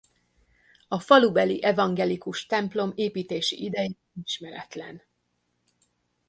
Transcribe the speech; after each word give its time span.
A 0.87 0.99
falubeli 0.99 1.63
evangelikus 1.63 2.45
templom 2.45 2.91
építési 2.95 3.63
ideje 3.63 3.91
ismeretlen. 4.23 5.01